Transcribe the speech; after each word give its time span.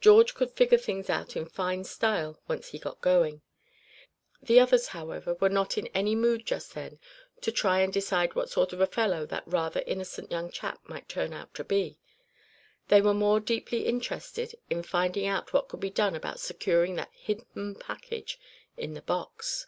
George 0.00 0.34
could 0.36 0.52
figure 0.52 0.78
things 0.78 1.10
out 1.10 1.34
in 1.36 1.44
fine 1.44 1.82
style 1.82 2.38
once 2.46 2.68
he 2.68 2.78
got 2.78 3.00
going. 3.00 3.42
The 4.40 4.60
others, 4.60 4.86
however, 4.94 5.34
were 5.40 5.48
not 5.48 5.76
in 5.76 5.88
any 5.88 6.14
mood 6.14 6.46
just 6.46 6.72
then 6.72 7.00
to 7.40 7.50
try 7.50 7.80
and 7.80 7.92
decide 7.92 8.36
what 8.36 8.48
sort 8.48 8.72
of 8.72 8.80
a 8.80 8.86
fellow 8.86 9.26
that 9.26 9.42
rather 9.46 9.82
innocent 9.88 10.30
young 10.30 10.52
chap 10.52 10.78
might 10.84 11.08
turn 11.08 11.32
out 11.32 11.52
to 11.54 11.64
be. 11.64 11.98
They 12.86 13.00
were 13.00 13.12
more 13.12 13.40
deeply 13.40 13.86
interested 13.86 14.54
in 14.70 14.84
finding 14.84 15.26
out 15.26 15.52
what 15.52 15.66
could 15.66 15.80
be 15.80 15.90
done 15.90 16.14
about 16.14 16.38
securing 16.38 16.94
that 16.94 17.10
hidden 17.12 17.74
package 17.74 18.38
in 18.76 18.94
the 18.94 19.02
box. 19.02 19.66